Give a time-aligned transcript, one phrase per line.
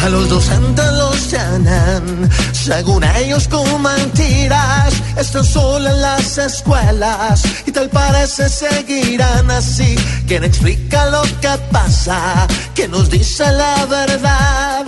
[0.00, 7.72] A los docentes los llenan, según ellos con mentiras, están solo en las escuelas y
[7.72, 9.96] tal parece seguirán así.
[10.26, 14.86] Quien explica lo que pasa, que nos dice la verdad,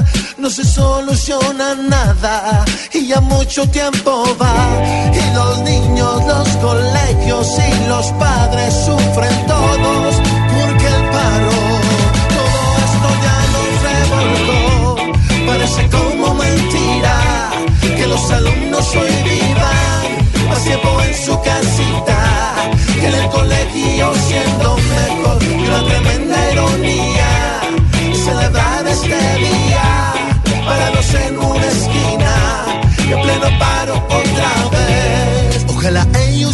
[0.51, 4.57] no se soluciona nada y ya mucho tiempo va.
[5.14, 10.14] Y los niños, los colegios y los padres sufren todos
[10.57, 11.57] porque el paro,
[12.36, 15.46] todo esto ya nos revolcó.
[15.46, 17.50] Parece como mentira
[17.96, 22.21] que los alumnos hoy vivan más tiempo en su casita
[23.00, 24.69] que en el colegio siendo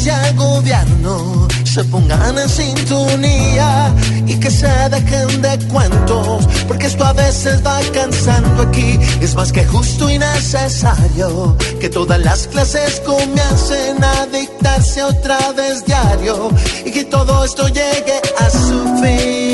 [0.05, 3.93] Ya el gobierno se pongan en sintonía
[4.27, 8.99] y que se dejen de cuentos, porque esto a veces va cansando aquí.
[9.21, 15.85] Es más que justo y necesario que todas las clases comiencen a dictarse otra vez
[15.85, 16.51] diario
[16.85, 19.46] y que todo esto llegue a su fin.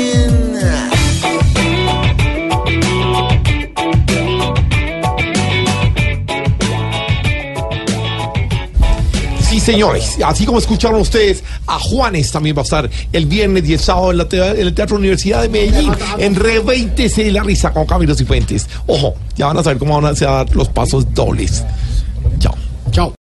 [9.63, 13.79] Señores, así como escucharon ustedes, a Juanes también va a estar el viernes y el
[13.79, 17.85] sábado en, la el Teatro Universidad de Medellín, en Re 20 de la risa con
[17.85, 18.67] Camilo Cifuentes.
[18.87, 21.63] Ojo, ya van a saber cómo van a ser los pasos dobles.
[22.39, 22.55] Chao.
[22.91, 23.11] Chao.